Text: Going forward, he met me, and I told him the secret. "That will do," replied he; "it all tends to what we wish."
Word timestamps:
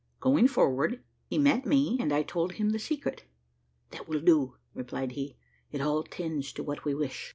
Going 0.19 0.47
forward, 0.47 1.03
he 1.27 1.37
met 1.37 1.63
me, 1.63 1.99
and 1.99 2.11
I 2.11 2.23
told 2.23 2.53
him 2.53 2.71
the 2.71 2.79
secret. 2.79 3.25
"That 3.91 4.07
will 4.07 4.21
do," 4.21 4.55
replied 4.73 5.11
he; 5.11 5.37
"it 5.71 5.79
all 5.79 6.01
tends 6.01 6.51
to 6.53 6.63
what 6.63 6.85
we 6.85 6.95
wish." 6.95 7.29